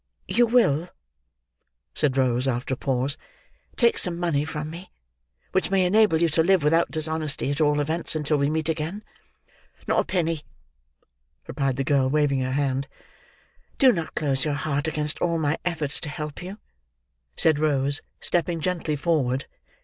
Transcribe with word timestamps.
"You 0.27 0.47
will," 0.47 0.89
said 1.93 2.17
Rose, 2.17 2.47
after 2.47 2.73
a 2.73 2.77
pause, 2.77 3.19
"take 3.75 3.99
some 3.99 4.17
money 4.17 4.43
from 4.45 4.71
me, 4.71 4.91
which 5.51 5.69
may 5.69 5.85
enable 5.85 6.19
you 6.19 6.27
to 6.29 6.41
live 6.41 6.63
without 6.63 6.89
dishonesty—at 6.89 7.61
all 7.61 7.79
events 7.79 8.15
until 8.15 8.37
we 8.39 8.49
meet 8.49 8.67
again?" 8.67 9.03
"Not 9.85 9.99
a 9.99 10.03
penny," 10.03 10.41
replied 11.45 11.75
the 11.75 11.83
girl, 11.83 12.09
waving 12.09 12.39
her 12.39 12.53
hand. 12.53 12.87
"Do 13.77 13.91
not 13.91 14.15
close 14.15 14.43
your 14.43 14.55
heart 14.55 14.87
against 14.87 15.21
all 15.21 15.37
my 15.37 15.59
efforts 15.65 16.01
to 16.01 16.09
help 16.09 16.41
you," 16.41 16.57
said 17.37 17.59
Rose, 17.59 18.01
stepping 18.19 18.59
gently 18.59 18.95
forward. 18.95 19.45